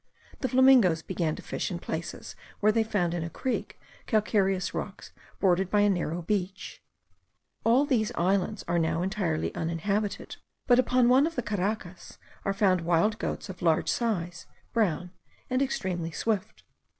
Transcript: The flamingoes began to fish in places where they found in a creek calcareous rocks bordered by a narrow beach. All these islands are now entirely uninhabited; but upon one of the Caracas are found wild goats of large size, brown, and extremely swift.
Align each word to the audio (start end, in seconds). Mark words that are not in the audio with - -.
The 0.39 0.49
flamingoes 0.49 1.03
began 1.03 1.35
to 1.35 1.43
fish 1.43 1.69
in 1.69 1.77
places 1.77 2.35
where 2.59 2.71
they 2.71 2.83
found 2.83 3.13
in 3.13 3.23
a 3.23 3.29
creek 3.29 3.79
calcareous 4.07 4.73
rocks 4.73 5.11
bordered 5.39 5.69
by 5.69 5.81
a 5.81 5.91
narrow 5.91 6.23
beach. 6.23 6.81
All 7.63 7.85
these 7.85 8.11
islands 8.15 8.65
are 8.67 8.79
now 8.79 9.03
entirely 9.03 9.53
uninhabited; 9.53 10.37
but 10.65 10.79
upon 10.79 11.07
one 11.07 11.27
of 11.27 11.35
the 11.35 11.43
Caracas 11.43 12.17
are 12.43 12.51
found 12.51 12.81
wild 12.81 13.19
goats 13.19 13.47
of 13.47 13.61
large 13.61 13.89
size, 13.89 14.47
brown, 14.73 15.11
and 15.51 15.61
extremely 15.61 16.09
swift. 16.09 16.63